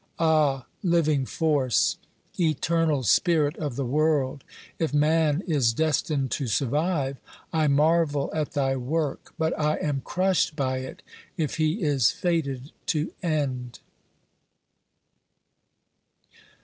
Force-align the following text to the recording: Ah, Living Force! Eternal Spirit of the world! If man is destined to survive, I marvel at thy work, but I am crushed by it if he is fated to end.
Ah, 0.17 0.65
Living 0.81 1.27
Force! 1.27 1.99
Eternal 2.39 3.03
Spirit 3.03 3.55
of 3.57 3.75
the 3.75 3.85
world! 3.85 4.43
If 4.79 4.95
man 4.95 5.43
is 5.45 5.73
destined 5.73 6.31
to 6.31 6.47
survive, 6.47 7.17
I 7.53 7.67
marvel 7.67 8.31
at 8.33 8.53
thy 8.53 8.75
work, 8.77 9.35
but 9.37 9.53
I 9.59 9.75
am 9.75 10.01
crushed 10.03 10.55
by 10.55 10.79
it 10.79 11.03
if 11.37 11.57
he 11.57 11.83
is 11.83 12.09
fated 12.09 12.71
to 12.87 13.13
end. 13.21 13.77